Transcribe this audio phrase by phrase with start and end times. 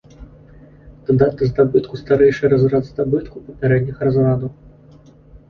[1.09, 4.51] Дадаць да здабытку старэйшы разрад здабытку папярэдніх разрадаў.